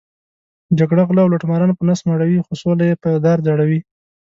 جګړه 0.79 1.01
غله 1.07 1.21
او 1.23 1.31
لوټماران 1.33 1.71
په 1.77 1.83
نس 1.87 1.99
مړوي، 2.09 2.39
خو 2.45 2.53
سوله 2.61 2.83
یې 2.89 2.95
په 3.03 3.09
دار 3.25 3.37
ځړوي. 3.47 3.79